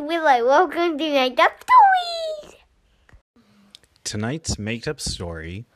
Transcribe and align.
Willow. 0.00 0.46
Welcome 0.46 0.96
to 0.96 1.12
Make 1.12 1.38
Up 1.38 1.62
Stories. 1.62 2.56
Tonight's 4.02 4.58
made 4.58 4.88
up 4.88 4.98
story 4.98 5.66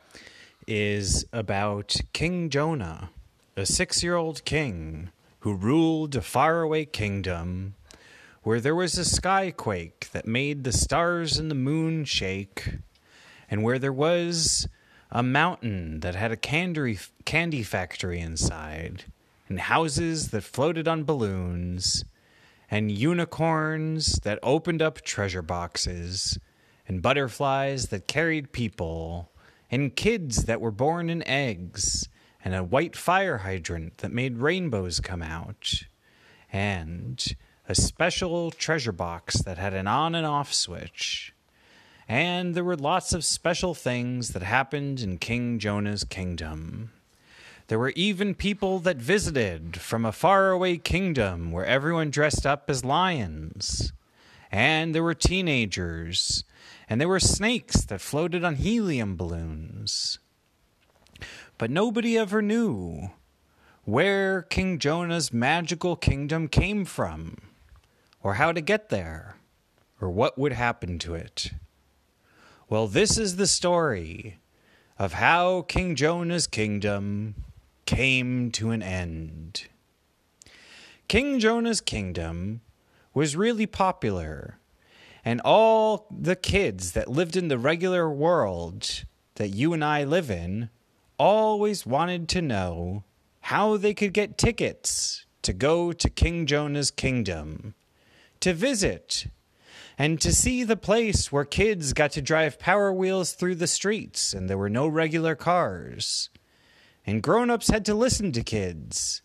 is 0.67 1.25
about 1.31 1.95
King 2.11 2.49
Jonah, 2.49 3.11
a 3.55 3.67
six 3.67 4.01
year 4.01 4.15
old 4.15 4.43
king 4.43 5.11
who 5.41 5.53
ruled 5.53 6.15
a 6.15 6.21
faraway 6.21 6.85
kingdom 6.85 7.75
where 8.41 8.59
there 8.59 8.73
was 8.73 8.97
a 8.97 9.01
skyquake 9.01 10.09
that 10.11 10.25
made 10.25 10.63
the 10.63 10.73
stars 10.73 11.37
and 11.37 11.51
the 11.51 11.55
moon 11.55 12.03
shake, 12.03 12.77
and 13.49 13.61
where 13.61 13.77
there 13.77 13.93
was 13.93 14.67
a 15.11 15.21
mountain 15.21 15.99
that 15.99 16.15
had 16.15 16.31
a 16.31 16.37
candy, 16.37 16.97
candy 17.25 17.61
factory 17.61 18.19
inside, 18.19 19.05
and 19.47 19.59
houses 19.59 20.29
that 20.29 20.43
floated 20.43 20.87
on 20.87 21.03
balloons, 21.03 22.03
and 22.69 22.91
unicorns 22.91 24.13
that 24.23 24.39
opened 24.41 24.81
up 24.81 25.01
treasure 25.01 25.41
boxes, 25.41 26.37
and 26.87 27.01
butterflies 27.01 27.87
that 27.87 28.07
carried 28.07 28.51
people, 28.51 29.31
and 29.71 29.95
kids 29.95 30.45
that 30.45 30.61
were 30.61 30.71
born 30.71 31.09
in 31.09 31.27
eggs, 31.27 32.07
and 32.43 32.53
a 32.53 32.63
white 32.63 32.95
fire 32.95 33.39
hydrant 33.39 33.97
that 33.99 34.11
made 34.11 34.37
rainbows 34.37 34.99
come 34.99 35.21
out, 35.21 35.83
and 36.51 37.35
a 37.67 37.75
special 37.75 38.51
treasure 38.51 38.91
box 38.91 39.41
that 39.41 39.57
had 39.57 39.73
an 39.73 39.87
on 39.87 40.13
and 40.13 40.25
off 40.25 40.53
switch. 40.53 41.33
And 42.07 42.53
there 42.53 42.63
were 42.63 42.75
lots 42.75 43.13
of 43.13 43.25
special 43.25 43.73
things 43.73 44.29
that 44.29 44.43
happened 44.43 44.99
in 45.01 45.17
King 45.17 45.57
Jonah's 45.57 46.03
kingdom. 46.03 46.91
There 47.67 47.79
were 47.79 47.93
even 47.95 48.35
people 48.35 48.79
that 48.79 48.97
visited 48.97 49.77
from 49.81 50.05
a 50.05 50.11
faraway 50.11 50.77
kingdom 50.77 51.51
where 51.51 51.65
everyone 51.65 52.11
dressed 52.11 52.45
up 52.45 52.69
as 52.69 52.85
lions. 52.85 53.91
And 54.51 54.93
there 54.93 55.03
were 55.03 55.15
teenagers, 55.15 56.43
and 56.87 57.01
there 57.01 57.07
were 57.07 57.19
snakes 57.19 57.83
that 57.85 58.01
floated 58.01 58.43
on 58.43 58.55
helium 58.55 59.17
balloons. 59.17 60.19
But 61.57 61.71
nobody 61.71 62.17
ever 62.17 62.41
knew 62.41 63.11
where 63.83 64.43
King 64.43 64.77
Jonah's 64.79 65.33
magical 65.33 65.95
kingdom 65.95 66.47
came 66.47 66.85
from, 66.85 67.37
or 68.21 68.35
how 68.35 68.51
to 68.51 68.61
get 68.61 68.89
there, 68.89 69.37
or 69.99 70.09
what 70.09 70.37
would 70.37 70.53
happen 70.53 70.99
to 70.99 71.15
it. 71.15 71.51
Well, 72.69 72.87
this 72.87 73.17
is 73.17 73.35
the 73.35 73.47
story 73.47 74.39
of 74.97 75.13
how 75.13 75.63
King 75.63 75.95
Jonah's 75.95 76.47
kingdom 76.47 77.44
came 77.85 78.51
to 78.51 78.71
an 78.71 78.81
end. 78.81 79.67
King 81.07 81.39
Jonah's 81.39 81.81
kingdom 81.81 82.61
was 83.13 83.35
really 83.35 83.65
popular, 83.65 84.57
and 85.23 85.41
all 85.45 86.07
the 86.11 86.35
kids 86.35 86.93
that 86.93 87.07
lived 87.09 87.35
in 87.35 87.47
the 87.47 87.57
regular 87.57 88.09
world 88.09 89.05
that 89.35 89.49
you 89.49 89.73
and 89.73 89.83
I 89.83 90.03
live 90.03 90.31
in 90.31 90.69
always 91.17 91.85
wanted 91.85 92.27
to 92.29 92.41
know 92.41 93.03
how 93.41 93.77
they 93.77 93.93
could 93.93 94.13
get 94.13 94.37
tickets 94.37 95.25
to 95.43 95.53
go 95.53 95.93
to 95.93 96.09
King 96.09 96.47
Jonah's 96.47 96.89
kingdom, 96.89 97.75
to 98.39 98.53
visit, 98.53 99.27
and 99.97 100.19
to 100.19 100.33
see 100.33 100.63
the 100.63 100.75
place 100.75 101.31
where 101.31 101.45
kids 101.45 101.93
got 101.93 102.11
to 102.11 102.21
drive 102.21 102.59
power 102.59 102.91
wheels 102.91 103.33
through 103.33 103.55
the 103.55 103.67
streets 103.67 104.33
and 104.33 104.49
there 104.49 104.57
were 104.57 104.69
no 104.69 104.87
regular 104.87 105.35
cars. 105.35 106.29
And 107.05 107.21
grown 107.21 107.49
ups 107.49 107.69
had 107.69 107.85
to 107.85 107.93
listen 107.93 108.31
to 108.31 108.43
kids 108.43 109.21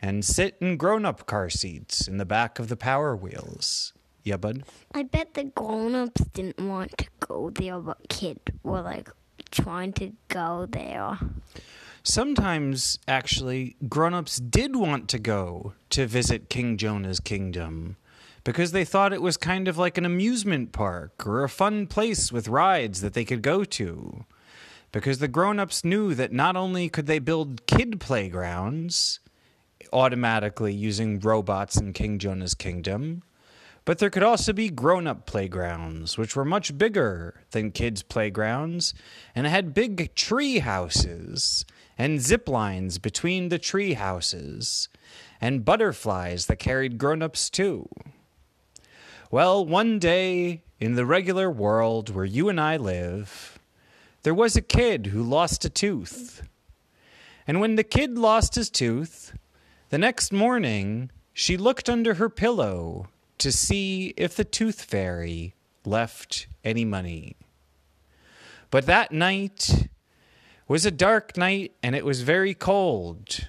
and 0.00 0.24
sit 0.24 0.56
in 0.60 0.76
grown 0.76 1.04
up 1.04 1.26
car 1.26 1.50
seats 1.50 2.06
in 2.06 2.18
the 2.18 2.24
back 2.24 2.58
of 2.58 2.68
the 2.68 2.76
power 2.76 3.16
wheels. 3.16 3.92
Yeah, 4.24 4.38
bud? 4.38 4.64
I 4.94 5.02
bet 5.02 5.34
the 5.34 5.44
grown-ups 5.44 6.22
didn't 6.32 6.58
want 6.58 6.96
to 6.96 7.06
go 7.20 7.50
there, 7.50 7.78
but 7.78 8.08
kids 8.08 8.40
were 8.62 8.80
like 8.80 9.10
trying 9.50 9.92
to 9.94 10.12
go 10.28 10.66
there. 10.70 11.18
Sometimes, 12.02 12.98
actually, 13.06 13.76
grown 13.88 14.14
ups 14.14 14.38
did 14.38 14.76
want 14.76 15.08
to 15.10 15.18
go 15.18 15.74
to 15.90 16.06
visit 16.06 16.48
King 16.48 16.78
Jonah's 16.78 17.20
kingdom 17.20 17.96
because 18.44 18.72
they 18.72 18.84
thought 18.84 19.12
it 19.12 19.22
was 19.22 19.36
kind 19.36 19.68
of 19.68 19.78
like 19.78 19.98
an 19.98 20.06
amusement 20.06 20.72
park 20.72 21.26
or 21.26 21.44
a 21.44 21.48
fun 21.48 21.86
place 21.86 22.32
with 22.32 22.48
rides 22.48 23.00
that 23.02 23.14
they 23.14 23.24
could 23.24 23.42
go 23.42 23.64
to. 23.64 24.24
Because 24.94 25.18
the 25.18 25.26
grown 25.26 25.58
ups 25.58 25.82
knew 25.82 26.14
that 26.14 26.32
not 26.32 26.54
only 26.54 26.88
could 26.88 27.06
they 27.06 27.18
build 27.18 27.66
kid 27.66 27.98
playgrounds 27.98 29.18
automatically 29.92 30.72
using 30.72 31.18
robots 31.18 31.76
in 31.76 31.92
King 31.92 32.20
Jonah's 32.20 32.54
kingdom, 32.54 33.24
but 33.84 33.98
there 33.98 34.08
could 34.08 34.22
also 34.22 34.52
be 34.52 34.68
grown 34.68 35.08
up 35.08 35.26
playgrounds, 35.26 36.16
which 36.16 36.36
were 36.36 36.44
much 36.44 36.78
bigger 36.78 37.42
than 37.50 37.72
kids' 37.72 38.04
playgrounds 38.04 38.94
and 39.34 39.48
had 39.48 39.74
big 39.74 40.14
tree 40.14 40.60
houses 40.60 41.64
and 41.98 42.20
zip 42.20 42.48
lines 42.48 42.98
between 42.98 43.48
the 43.48 43.58
tree 43.58 43.94
houses 43.94 44.88
and 45.40 45.64
butterflies 45.64 46.46
that 46.46 46.60
carried 46.60 46.98
grown 46.98 47.20
ups 47.20 47.50
too. 47.50 47.88
Well, 49.28 49.66
one 49.66 49.98
day 49.98 50.62
in 50.78 50.94
the 50.94 51.04
regular 51.04 51.50
world 51.50 52.10
where 52.14 52.24
you 52.24 52.48
and 52.48 52.60
I 52.60 52.76
live, 52.76 53.53
there 54.24 54.34
was 54.34 54.56
a 54.56 54.62
kid 54.62 55.06
who 55.06 55.22
lost 55.22 55.64
a 55.64 55.70
tooth. 55.70 56.42
And 57.46 57.60
when 57.60 57.76
the 57.76 57.84
kid 57.84 58.18
lost 58.18 58.54
his 58.54 58.70
tooth, 58.70 59.36
the 59.90 59.98
next 59.98 60.32
morning 60.32 61.10
she 61.34 61.58
looked 61.58 61.90
under 61.90 62.14
her 62.14 62.30
pillow 62.30 63.08
to 63.38 63.52
see 63.52 64.14
if 64.16 64.34
the 64.34 64.44
tooth 64.44 64.82
fairy 64.82 65.54
left 65.84 66.46
any 66.64 66.86
money. 66.86 67.36
But 68.70 68.86
that 68.86 69.12
night 69.12 69.88
was 70.66 70.86
a 70.86 70.90
dark 70.90 71.36
night 71.36 71.74
and 71.82 71.94
it 71.94 72.04
was 72.04 72.22
very 72.22 72.54
cold. 72.54 73.48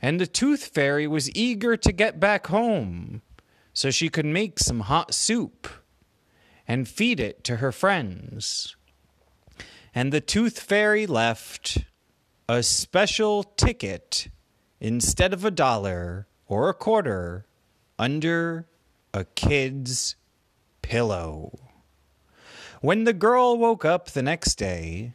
And 0.00 0.18
the 0.18 0.26
tooth 0.26 0.68
fairy 0.68 1.06
was 1.06 1.30
eager 1.36 1.76
to 1.76 1.92
get 1.92 2.18
back 2.18 2.46
home 2.46 3.20
so 3.74 3.90
she 3.90 4.08
could 4.08 4.24
make 4.24 4.58
some 4.58 4.80
hot 4.80 5.12
soup 5.12 5.68
and 6.66 6.88
feed 6.88 7.20
it 7.20 7.44
to 7.44 7.56
her 7.56 7.72
friends. 7.72 8.74
And 9.94 10.12
the 10.12 10.20
tooth 10.20 10.60
fairy 10.60 11.06
left 11.06 11.78
a 12.48 12.62
special 12.62 13.42
ticket 13.42 14.28
instead 14.80 15.32
of 15.32 15.44
a 15.44 15.50
dollar 15.50 16.26
or 16.46 16.68
a 16.68 16.74
quarter 16.74 17.46
under 17.98 18.66
a 19.12 19.24
kid's 19.24 20.16
pillow. 20.82 21.58
When 22.80 23.04
the 23.04 23.12
girl 23.12 23.58
woke 23.58 23.84
up 23.84 24.10
the 24.10 24.22
next 24.22 24.54
day, 24.54 25.14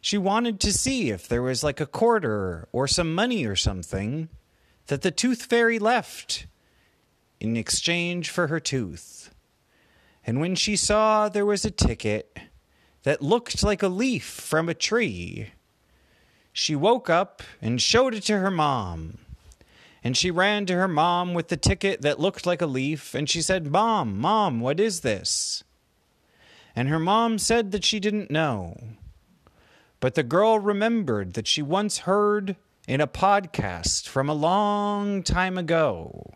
she 0.00 0.18
wanted 0.18 0.60
to 0.60 0.72
see 0.72 1.10
if 1.10 1.26
there 1.26 1.42
was 1.42 1.64
like 1.64 1.80
a 1.80 1.86
quarter 1.86 2.68
or 2.70 2.86
some 2.86 3.14
money 3.14 3.44
or 3.44 3.56
something 3.56 4.28
that 4.86 5.02
the 5.02 5.10
tooth 5.10 5.42
fairy 5.44 5.78
left 5.78 6.46
in 7.40 7.56
exchange 7.56 8.30
for 8.30 8.48
her 8.48 8.60
tooth. 8.60 9.34
And 10.26 10.40
when 10.40 10.54
she 10.54 10.76
saw 10.76 11.28
there 11.28 11.46
was 11.46 11.64
a 11.64 11.70
ticket 11.70 12.38
that 13.02 13.22
looked 13.22 13.62
like 13.62 13.82
a 13.82 13.88
leaf 13.88 14.24
from 14.24 14.68
a 14.68 14.74
tree, 14.74 15.52
she 16.52 16.74
woke 16.74 17.08
up 17.08 17.42
and 17.62 17.80
showed 17.80 18.14
it 18.14 18.24
to 18.24 18.38
her 18.38 18.50
mom. 18.50 19.18
And 20.02 20.16
she 20.16 20.30
ran 20.30 20.66
to 20.66 20.74
her 20.74 20.88
mom 20.88 21.34
with 21.34 21.48
the 21.48 21.56
ticket 21.56 22.02
that 22.02 22.20
looked 22.20 22.46
like 22.46 22.62
a 22.62 22.66
leaf, 22.66 23.14
and 23.14 23.28
she 23.28 23.42
said, 23.42 23.70
Mom, 23.70 24.18
Mom, 24.18 24.60
what 24.60 24.78
is 24.80 25.00
this? 25.00 25.64
And 26.74 26.88
her 26.88 27.00
mom 27.00 27.38
said 27.38 27.72
that 27.72 27.84
she 27.84 27.98
didn't 27.98 28.30
know. 28.30 28.76
But 30.00 30.14
the 30.14 30.22
girl 30.22 30.60
remembered 30.60 31.34
that 31.34 31.48
she 31.48 31.62
once 31.62 31.98
heard 31.98 32.56
in 32.86 33.00
a 33.00 33.06
podcast 33.08 34.08
from 34.08 34.28
a 34.28 34.34
long 34.34 35.22
time 35.22 35.58
ago, 35.58 36.34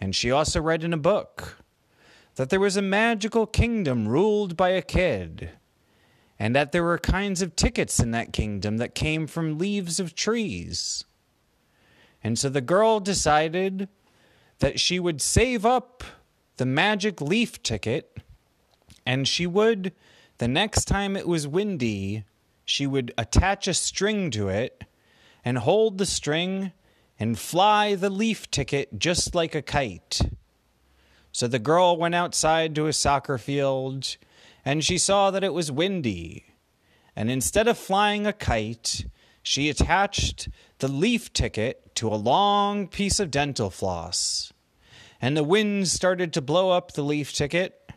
and 0.00 0.14
she 0.14 0.30
also 0.30 0.62
read 0.62 0.84
in 0.84 0.92
a 0.92 0.98
book, 0.98 1.58
that 2.36 2.50
there 2.50 2.60
was 2.60 2.76
a 2.76 2.82
magical 2.82 3.46
kingdom 3.46 4.08
ruled 4.08 4.56
by 4.56 4.70
a 4.70 4.82
kid, 4.82 5.50
and 6.38 6.54
that 6.54 6.72
there 6.72 6.82
were 6.82 6.98
kinds 6.98 7.42
of 7.42 7.56
tickets 7.56 8.00
in 8.00 8.10
that 8.10 8.32
kingdom 8.32 8.78
that 8.78 8.94
came 8.94 9.26
from 9.26 9.58
leaves 9.58 10.00
of 10.00 10.14
trees. 10.14 11.04
And 12.22 12.38
so 12.38 12.48
the 12.48 12.60
girl 12.60 13.00
decided 13.00 13.88
that 14.58 14.80
she 14.80 14.98
would 14.98 15.20
save 15.20 15.64
up 15.66 16.02
the 16.56 16.66
magic 16.66 17.20
leaf 17.20 17.62
ticket 17.62 18.18
and 19.06 19.28
she 19.28 19.46
would, 19.46 19.92
the 20.38 20.48
next 20.48 20.86
time 20.86 21.16
it 21.16 21.28
was 21.28 21.46
windy, 21.46 22.24
she 22.64 22.86
would 22.86 23.12
attach 23.18 23.68
a 23.68 23.74
string 23.74 24.30
to 24.30 24.48
it 24.48 24.84
and 25.44 25.58
hold 25.58 25.98
the 25.98 26.06
string 26.06 26.72
and 27.18 27.38
fly 27.38 27.94
the 27.94 28.10
leaf 28.10 28.50
ticket 28.50 28.98
just 28.98 29.34
like 29.34 29.54
a 29.54 29.62
kite. 29.62 30.20
So 31.32 31.46
the 31.46 31.58
girl 31.58 31.96
went 31.96 32.14
outside 32.14 32.74
to 32.76 32.86
a 32.86 32.92
soccer 32.92 33.38
field 33.38 34.16
and 34.64 34.84
she 34.84 34.98
saw 34.98 35.30
that 35.30 35.44
it 35.44 35.52
was 35.52 35.70
windy. 35.70 36.46
And 37.16 37.30
instead 37.30 37.68
of 37.68 37.78
flying 37.78 38.26
a 38.26 38.32
kite, 38.32 39.06
she 39.42 39.68
attached 39.68 40.48
the 40.78 40.88
leaf 40.88 41.32
ticket 41.32 41.94
to 41.96 42.08
a 42.08 42.16
long 42.16 42.88
piece 42.88 43.20
of 43.20 43.30
dental 43.30 43.70
floss. 43.70 44.52
and 45.24 45.36
the 45.36 45.42
wind 45.42 45.88
started 45.88 46.34
to 46.34 46.42
blow 46.42 46.70
up 46.70 46.92
the 46.92 47.02
leaf 47.02 47.32
ticket, 47.32 47.90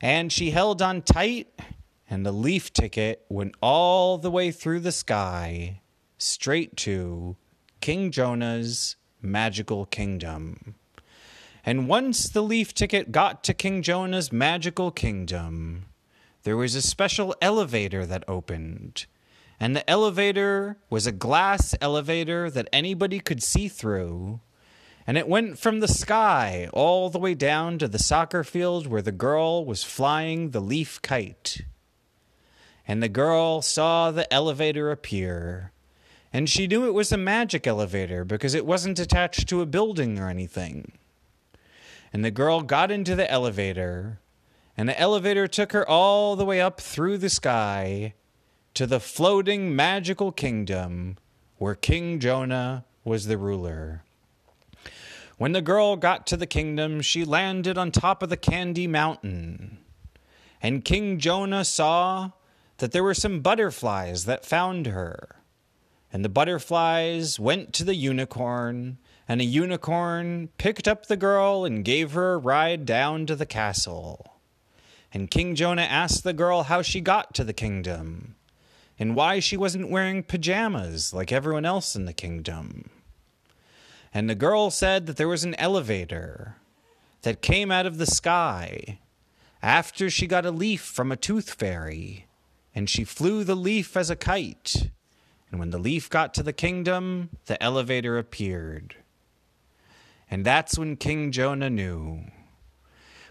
and 0.00 0.32
she 0.32 0.50
held 0.50 0.82
on 0.82 1.02
tight, 1.02 1.46
and 2.10 2.26
the 2.26 2.32
leaf 2.32 2.72
ticket 2.72 3.24
went 3.28 3.54
all 3.62 4.18
the 4.18 4.30
way 4.30 4.50
through 4.50 4.80
the 4.80 4.90
sky, 4.90 5.80
straight 6.16 6.76
to 6.76 7.36
King 7.80 8.10
Jonah's 8.10 8.96
magical 9.22 9.86
kingdom. 9.86 10.74
And 11.64 11.86
once 11.86 12.28
the 12.28 12.42
leaf 12.42 12.74
ticket 12.74 13.12
got 13.12 13.44
to 13.44 13.54
King 13.54 13.80
Jonah's 13.82 14.32
magical 14.32 14.90
kingdom, 14.90 15.84
there 16.48 16.56
was 16.56 16.74
a 16.74 16.80
special 16.80 17.36
elevator 17.42 18.06
that 18.06 18.24
opened. 18.26 19.04
And 19.60 19.76
the 19.76 19.88
elevator 19.90 20.78
was 20.88 21.06
a 21.06 21.12
glass 21.12 21.74
elevator 21.78 22.48
that 22.48 22.70
anybody 22.72 23.20
could 23.20 23.42
see 23.42 23.68
through. 23.68 24.40
And 25.06 25.18
it 25.18 25.28
went 25.28 25.58
from 25.58 25.80
the 25.80 25.86
sky 25.86 26.70
all 26.72 27.10
the 27.10 27.18
way 27.18 27.34
down 27.34 27.76
to 27.80 27.86
the 27.86 27.98
soccer 27.98 28.42
field 28.44 28.86
where 28.86 29.02
the 29.02 29.12
girl 29.12 29.66
was 29.66 29.84
flying 29.84 30.52
the 30.52 30.60
leaf 30.60 31.02
kite. 31.02 31.66
And 32.86 33.02
the 33.02 33.10
girl 33.10 33.60
saw 33.60 34.10
the 34.10 34.32
elevator 34.32 34.90
appear. 34.90 35.72
And 36.32 36.48
she 36.48 36.66
knew 36.66 36.88
it 36.88 36.94
was 36.94 37.12
a 37.12 37.18
magic 37.18 37.66
elevator 37.66 38.24
because 38.24 38.54
it 38.54 38.64
wasn't 38.64 38.98
attached 38.98 39.50
to 39.50 39.60
a 39.60 39.66
building 39.66 40.18
or 40.18 40.30
anything 40.30 40.92
and 42.12 42.24
the 42.24 42.30
girl 42.30 42.62
got 42.62 42.90
into 42.90 43.14
the 43.14 43.30
elevator, 43.30 44.20
and 44.78 44.88
the 44.88 44.98
elevator 44.98 45.48
took 45.48 45.72
her 45.72 45.86
all 45.86 46.36
the 46.36 46.44
way 46.44 46.60
up 46.60 46.80
through 46.80 47.18
the 47.18 47.28
sky 47.28 48.14
to 48.74 48.86
the 48.86 49.00
floating 49.00 49.74
magical 49.74 50.30
kingdom 50.30 51.18
where 51.56 51.74
King 51.74 52.20
Jonah 52.20 52.84
was 53.02 53.26
the 53.26 53.36
ruler. 53.36 54.04
When 55.36 55.50
the 55.50 55.62
girl 55.62 55.96
got 55.96 56.28
to 56.28 56.36
the 56.36 56.46
kingdom, 56.46 57.00
she 57.00 57.24
landed 57.24 57.76
on 57.76 57.90
top 57.90 58.22
of 58.22 58.28
the 58.28 58.36
Candy 58.36 58.86
Mountain. 58.86 59.78
And 60.62 60.84
King 60.84 61.18
Jonah 61.18 61.64
saw 61.64 62.30
that 62.76 62.92
there 62.92 63.02
were 63.02 63.14
some 63.14 63.40
butterflies 63.40 64.26
that 64.26 64.46
found 64.46 64.86
her. 64.86 65.40
And 66.12 66.24
the 66.24 66.28
butterflies 66.28 67.40
went 67.40 67.72
to 67.74 67.84
the 67.84 67.96
unicorn 67.96 68.98
and 69.26 69.40
a 69.40 69.44
unicorn 69.44 70.50
picked 70.56 70.86
up 70.86 71.06
the 71.06 71.16
girl 71.16 71.64
and 71.64 71.84
gave 71.84 72.12
her 72.12 72.34
a 72.34 72.38
ride 72.38 72.86
down 72.86 73.26
to 73.26 73.34
the 73.34 73.44
castle. 73.44 74.37
And 75.12 75.30
King 75.30 75.54
Jonah 75.54 75.82
asked 75.82 76.22
the 76.22 76.32
girl 76.32 76.64
how 76.64 76.82
she 76.82 77.00
got 77.00 77.34
to 77.34 77.44
the 77.44 77.52
kingdom, 77.52 78.34
and 78.98 79.16
why 79.16 79.40
she 79.40 79.56
wasn't 79.56 79.90
wearing 79.90 80.22
pajamas 80.22 81.14
like 81.14 81.32
everyone 81.32 81.64
else 81.64 81.96
in 81.96 82.04
the 82.04 82.12
kingdom. 82.12 82.90
And 84.12 84.28
the 84.28 84.34
girl 84.34 84.70
said 84.70 85.06
that 85.06 85.16
there 85.16 85.28
was 85.28 85.44
an 85.44 85.54
elevator 85.54 86.56
that 87.22 87.42
came 87.42 87.70
out 87.70 87.86
of 87.86 87.98
the 87.98 88.06
sky 88.06 88.98
after 89.62 90.08
she 90.08 90.26
got 90.26 90.46
a 90.46 90.50
leaf 90.50 90.80
from 90.80 91.10
a 91.10 91.16
tooth 91.16 91.54
fairy, 91.54 92.26
and 92.74 92.88
she 92.88 93.04
flew 93.04 93.44
the 93.44 93.56
leaf 93.56 93.96
as 93.96 94.10
a 94.10 94.16
kite. 94.16 94.90
And 95.50 95.58
when 95.58 95.70
the 95.70 95.78
leaf 95.78 96.10
got 96.10 96.34
to 96.34 96.42
the 96.42 96.52
kingdom, 96.52 97.30
the 97.46 97.60
elevator 97.62 98.18
appeared. 98.18 98.96
And 100.30 100.44
that's 100.44 100.78
when 100.78 100.96
King 100.96 101.32
Jonah 101.32 101.70
knew. 101.70 102.24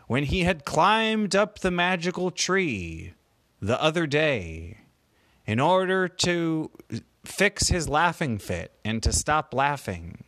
When 0.07 0.23
he 0.23 0.43
had 0.43 0.63
climbed 0.63 1.35
up 1.35 1.59
the 1.59 1.71
magical 1.71 2.31
tree 2.31 3.13
the 3.61 3.81
other 3.81 4.07
day 4.07 4.77
in 5.45 5.59
order 5.59 6.07
to 6.07 6.71
fix 7.25 7.67
his 7.67 7.89
laughing 7.89 8.37
fit 8.37 8.71
and 8.85 9.03
to 9.03 9.11
stop 9.11 9.53
laughing, 9.53 10.23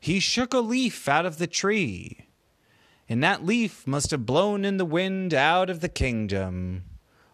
he 0.00 0.18
shook 0.18 0.52
a 0.52 0.58
leaf 0.58 1.08
out 1.08 1.24
of 1.24 1.38
the 1.38 1.46
tree. 1.46 2.26
And 3.08 3.22
that 3.22 3.46
leaf 3.46 3.86
must 3.86 4.10
have 4.10 4.26
blown 4.26 4.64
in 4.64 4.78
the 4.78 4.84
wind 4.84 5.32
out 5.32 5.70
of 5.70 5.80
the 5.80 5.88
kingdom 5.88 6.82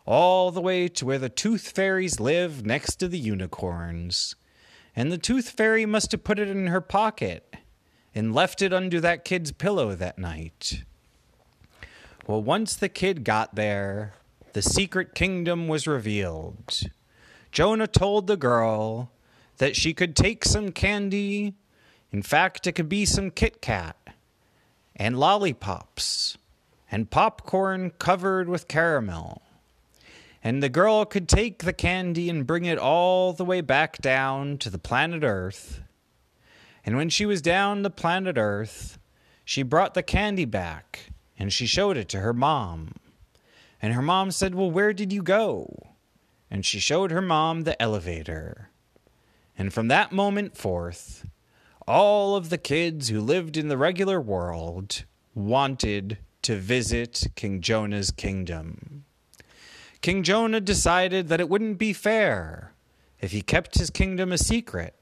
all 0.05 0.51
the 0.51 0.61
way 0.61 0.89
to 0.89 1.06
where 1.06 1.19
the 1.19 1.29
tooth 1.31 1.71
fairies 1.71 2.21
live 2.21 2.65
next 2.67 2.97
to 2.97 3.09
the 3.09 3.19
unicorns. 3.19 4.35
And 4.94 5.11
the 5.11 5.19
tooth 5.19 5.49
fairy 5.49 5.87
must 5.87 6.12
have 6.12 6.25
put 6.25 6.39
it 6.39 6.49
in 6.49 6.67
her 6.67 6.81
pocket 6.83 7.56
and 8.15 8.35
left 8.35 8.61
it 8.61 8.73
under 8.75 9.01
that 9.01 9.25
kid's 9.25 9.53
pillow 9.53 9.94
that 9.94 10.19
night. 10.19 10.85
Well, 12.29 12.43
once 12.43 12.77
the 12.77 12.89
kid 12.89 13.25
got 13.25 13.57
there, 13.57 14.15
the 14.53 14.63
secret 14.63 15.17
kingdom 15.17 15.67
was 15.67 15.89
revealed. 15.89 16.83
Jonah 17.51 17.89
told 17.89 18.29
the 18.29 18.37
girl 18.37 19.11
that 19.57 19.75
she 19.75 19.93
could 19.93 20.15
take 20.15 20.45
some 20.45 20.71
candy. 20.71 21.55
In 22.13 22.23
fact, 22.23 22.69
it 22.69 22.73
could 22.73 22.89
be 22.89 23.05
some 23.05 23.33
Kit 23.33 23.61
Kat 23.61 23.97
and 24.95 25.19
lollipops 25.19 26.39
and 26.93 27.11
popcorn 27.11 27.91
covered 27.99 28.49
with 28.49 28.69
caramel. 28.69 29.43
And 30.45 30.63
the 30.63 30.69
girl 30.69 31.05
could 31.05 31.29
take 31.29 31.65
the 31.65 31.73
candy 31.73 32.31
and 32.31 32.47
bring 32.47 32.65
it 32.65 32.79
all 32.79 33.33
the 33.33 33.45
way 33.45 33.61
back 33.61 33.99
down 33.99 34.59
to 34.59 34.71
the 34.71 34.79
planet 34.79 35.25
Earth 35.25 35.81
and 36.89 36.97
when 36.97 37.11
she 37.11 37.27
was 37.27 37.43
down 37.43 37.83
the 37.83 37.91
planet 37.91 38.39
Earth, 38.39 38.99
she 39.45 39.63
brought 39.63 39.93
the 39.93 40.03
candy 40.03 40.47
back 40.47 41.11
and 41.38 41.52
she 41.52 41.67
showed 41.67 41.96
it 41.96 42.08
to 42.11 42.20
her 42.20 42.35
mom. 42.35 42.94
And 43.81 43.94
her 43.94 44.02
mom 44.02 44.31
said, 44.31 44.55
Well, 44.55 44.70
where 44.70 44.93
did 44.93 45.12
you 45.12 45.23
go? 45.23 45.88
And 46.50 46.67
she 46.67 46.81
showed 46.81 47.11
her 47.11 47.23
mom 47.23 47.62
the 47.62 47.81
elevator. 47.81 48.70
And 49.56 49.73
from 49.73 49.88
that 49.88 50.12
moment 50.12 50.56
forth, 50.56 51.26
all 51.87 52.37
of 52.37 52.50
the 52.50 52.58
kids 52.58 53.08
who 53.08 53.20
lived 53.20 53.56
in 53.56 53.69
the 53.69 53.79
regular 53.79 54.20
world 54.20 55.05
wanted 55.35 56.19
to 56.43 56.56
visit 56.56 57.29
King 57.35 57.61
Jonah's 57.61 58.11
kingdom. 58.11 59.05
King 60.00 60.23
Jonah 60.23 60.61
decided 60.61 61.29
that 61.29 61.41
it 61.41 61.49
wouldn't 61.49 61.79
be 61.79 61.93
fair 61.93 62.73
if 63.20 63.32
he 63.32 63.43
kept 63.43 63.79
his 63.79 63.91
kingdom 63.91 64.32
a 64.32 64.38
secret 64.38 64.94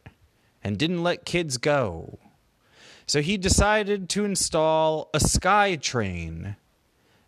and 0.64 0.78
didn't 0.78 1.02
let 1.02 1.26
kids 1.26 1.58
go. 1.58 2.18
So 3.06 3.22
he 3.22 3.36
decided 3.36 4.08
to 4.10 4.24
install 4.24 5.10
a 5.14 5.20
sky 5.20 5.76
train. 5.76 6.56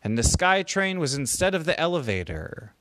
And 0.02 0.18
the 0.18 0.22
sky 0.24 0.62
train 0.62 0.98
was 0.98 1.14
instead 1.14 1.54
of 1.54 1.64
the 1.64 1.78
elevator. 1.78 2.74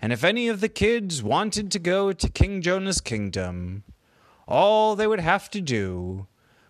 And 0.00 0.12
if 0.12 0.24
any 0.24 0.48
of 0.48 0.60
the 0.60 0.68
kids 0.68 1.22
wanted 1.22 1.70
to 1.72 1.78
go 1.78 2.12
to 2.12 2.28
King 2.28 2.62
Jonah's 2.62 3.00
kingdom, 3.00 3.82
all 4.46 4.96
they 4.96 5.06
would 5.06 5.20
have 5.20 5.50
to 5.50 5.60
do 5.60 6.26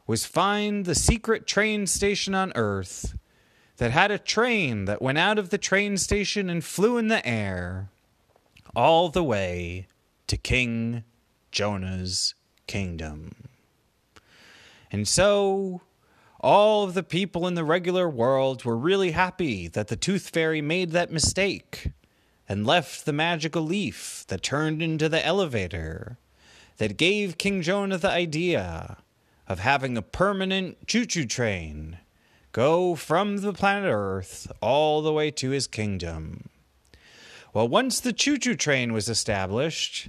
was 0.07 0.25
find 0.25 0.85
the 0.85 0.95
secret 0.95 1.47
train 1.47 1.87
station 1.87 2.35
on 2.35 2.53
Earth 2.57 3.17
that 3.77 3.93
had 3.93 4.11
a 4.11 4.19
train 4.19 4.87
that 4.87 5.01
went 5.01 5.19
out 5.19 5.39
of 5.39 5.51
the 5.51 5.59
train 5.59 5.97
station 5.97 6.51
and 6.51 6.65
flew 6.65 6.99
in 6.99 7.09
the 7.09 7.27
air 7.27 7.89
all 8.75 9.09
the 9.09 9.23
way 9.23 9.87
to 10.27 10.37
King 10.37 11.05
Jonah's 11.53 12.35
kingdom. 12.67 13.33
And 14.91 15.07
so 15.07 15.83
all 16.41 16.85
of 16.85 16.95
the 16.95 17.03
people 17.03 17.47
in 17.47 17.55
the 17.55 17.65
regular 17.65 18.09
world 18.09 18.65
were 18.65 18.77
really 18.77 19.11
happy 19.11 19.69
that 19.69 19.89
the 19.89 19.97
Tooth 19.97 20.31
Fairy 20.31 20.63
made 20.63 20.91
that 20.93 21.13
mistake 21.13 21.91
and 22.49 22.67
left 22.67 23.05
the 23.05 23.13
magical 23.13 23.63
leaf 23.63 24.25
that 24.29 24.43
turned 24.43 24.83
into 24.83 25.09
the 25.09 25.25
elevator 25.25 26.19
that 26.79 26.97
gave 26.97 27.39
King 27.39 27.63
Jonah 27.63 27.99
the 27.99 28.11
idea 28.11 28.97
of 29.47 29.61
having 29.61 29.97
a 29.97 30.03
permanent 30.03 30.87
choo 30.87 31.05
choo 31.05 31.27
train 31.27 31.99
go 32.53 32.95
from 32.95 33.39
the 33.39 33.53
planet 33.53 33.91
Earth 33.93 34.51
all 34.61 35.03
the 35.03 35.13
way 35.13 35.31
to 35.31 35.51
his 35.51 35.67
kingdom. 35.67 36.49
Well, 37.53 37.69
once 37.69 38.01
the 38.01 38.13
choo 38.13 38.39
choo 38.39 38.57
train 38.57 38.93
was 38.93 39.09
established, 39.09 40.09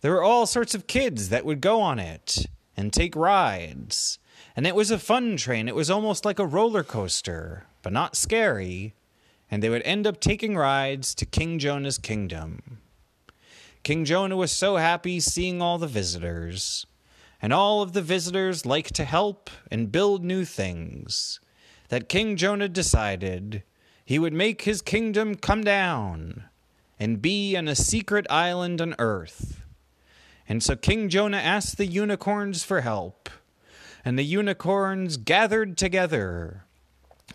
there 0.00 0.12
were 0.12 0.22
all 0.22 0.46
sorts 0.46 0.74
of 0.74 0.86
kids 0.86 1.30
that 1.30 1.44
would 1.44 1.60
go 1.60 1.80
on 1.80 1.98
it 1.98 2.46
and 2.76 2.92
take 2.92 3.16
rides. 3.16 4.18
And 4.56 4.66
it 4.66 4.74
was 4.74 4.90
a 4.90 4.98
fun 4.98 5.36
train. 5.36 5.68
It 5.68 5.74
was 5.74 5.90
almost 5.90 6.24
like 6.24 6.38
a 6.38 6.46
roller 6.46 6.82
coaster, 6.82 7.66
but 7.82 7.92
not 7.92 8.16
scary. 8.16 8.94
And 9.50 9.62
they 9.62 9.68
would 9.68 9.82
end 9.82 10.06
up 10.06 10.20
taking 10.20 10.56
rides 10.56 11.14
to 11.16 11.26
King 11.26 11.58
Jonah's 11.58 11.98
kingdom. 11.98 12.78
King 13.82 14.04
Jonah 14.04 14.36
was 14.36 14.50
so 14.50 14.76
happy 14.76 15.20
seeing 15.20 15.60
all 15.60 15.78
the 15.78 15.86
visitors. 15.86 16.86
And 17.42 17.52
all 17.52 17.82
of 17.82 17.92
the 17.92 18.02
visitors 18.02 18.64
liked 18.64 18.94
to 18.94 19.04
help 19.04 19.50
and 19.70 19.92
build 19.92 20.24
new 20.24 20.44
things. 20.44 21.40
That 21.88 22.08
King 22.08 22.36
Jonah 22.36 22.68
decided 22.68 23.62
he 24.04 24.18
would 24.18 24.32
make 24.32 24.62
his 24.62 24.82
kingdom 24.82 25.34
come 25.34 25.62
down 25.62 26.44
and 26.98 27.20
be 27.20 27.56
on 27.56 27.68
a 27.68 27.74
secret 27.74 28.26
island 28.30 28.80
on 28.80 28.94
earth 28.98 29.63
and 30.48 30.62
so 30.62 30.76
King 30.76 31.08
Jonah 31.08 31.38
asked 31.38 31.78
the 31.78 31.86
unicorns 31.86 32.64
for 32.64 32.82
help. 32.82 33.30
And 34.04 34.18
the 34.18 34.24
unicorns 34.24 35.16
gathered 35.16 35.78
together. 35.78 36.64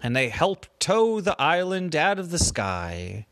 And 0.03 0.15
they 0.15 0.29
helped 0.29 0.69
tow 0.79 1.19
the 1.19 1.39
island 1.41 1.95
out 1.95 2.19
of 2.19 2.29
the 2.29 2.37
sky. 2.37 3.25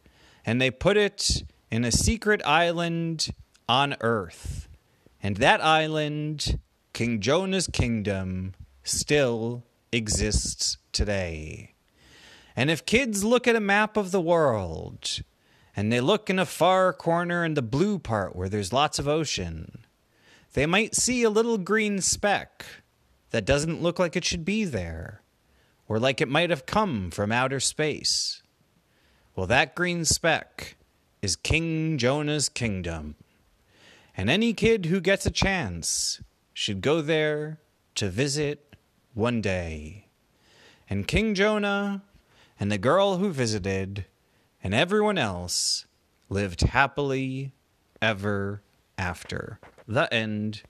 And 0.46 0.60
they 0.60 0.72
put 0.72 0.98
it 0.98 1.44
in 1.70 1.86
a 1.86 1.92
secret 1.92 2.42
island 2.46 3.30
on 3.70 3.96
earth. 4.02 4.68
And 5.22 5.38
that 5.38 5.64
island, 5.64 6.60
King 6.94 7.20
Jonah's 7.20 7.68
kingdom, 7.68 8.54
still 8.84 9.64
exists 9.92 10.78
today. 10.92 11.74
And 12.56 12.72
if 12.72 12.86
kids 12.86 13.24
look 13.24 13.48
at 13.48 13.56
a 13.56 13.60
map 13.60 13.98
of 13.98 14.12
the 14.12 14.22
world 14.22 15.22
and 15.78 15.94
they 15.94 16.02
look 16.02 16.28
in 16.28 16.40
a 16.40 16.46
far 16.46 16.92
corner 16.92 17.46
in 17.46 17.54
the 17.54 17.62
blue 17.62 18.00
part 18.00 18.36
where 18.36 18.50
there's 18.50 18.74
lots 18.74 18.98
of 18.98 19.08
ocean, 19.08 19.86
they 20.54 20.66
might 20.66 20.96
see 20.96 21.22
a 21.22 21.30
little 21.30 21.60
green 21.60 22.02
speck 22.02 22.66
that 23.30 23.46
doesn't 23.46 23.84
look 23.84 24.00
like 24.00 24.16
it 24.16 24.26
should 24.26 24.44
be 24.44 24.66
there, 24.66 25.22
or 25.88 26.00
like 26.00 26.20
it 26.20 26.28
might 26.28 26.50
have 26.50 26.66
come 26.66 27.12
from 27.12 27.32
outer 27.32 27.60
space. 27.60 28.42
Well, 29.36 29.46
that 29.46 29.76
green 29.76 30.04
speck 30.04 30.78
is 31.22 31.36
King 31.36 32.00
Jonah's 32.00 32.50
kingdom. 32.50 33.14
And 34.16 34.32
any 34.32 34.54
kid 34.54 34.88
who 34.88 35.00
gets 35.00 35.28
a 35.28 35.32
chance 35.32 36.24
should 36.54 36.82
go 36.82 37.02
there 37.02 37.60
to 37.94 38.10
visit 38.10 38.76
one 39.14 39.42
day. 39.42 40.08
And 40.90 41.08
King 41.08 41.36
Jonah 41.36 42.02
and 42.60 42.72
the 42.72 42.80
girl 42.80 43.18
who 43.18 43.30
visited 43.30 44.06
and 44.64 44.74
everyone 44.74 45.18
else 45.18 45.86
lived 46.30 46.62
happily 46.62 47.54
ever 48.02 48.62
after. 48.98 49.60
The 49.88 50.12
end. 50.14 50.64